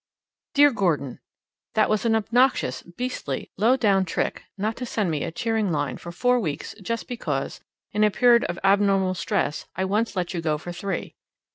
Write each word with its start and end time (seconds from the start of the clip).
Dear 0.55 0.71
Gordon: 0.71 1.19
That 1.75 1.87
was 1.87 2.05
an 2.05 2.15
obnoxious, 2.15 2.81
beastly, 2.81 3.51
low 3.55 3.77
down 3.77 4.03
trick 4.03 4.41
not 4.57 4.75
to 4.77 4.85
send 4.87 5.11
me 5.11 5.23
a 5.23 5.31
cheering 5.31 5.71
line 5.71 5.97
for 5.97 6.11
four 6.11 6.39
weeks 6.39 6.73
just 6.81 7.07
because, 7.07 7.59
in 7.91 8.03
a 8.03 8.09
period 8.09 8.43
of 8.45 8.57
abnormal 8.63 9.13
stress 9.13 9.67
I 9.75 9.85
once 9.85 10.15
let 10.15 10.33
you 10.33 10.41
go 10.41 10.57
for 10.57 10.71
three. 10.71 11.17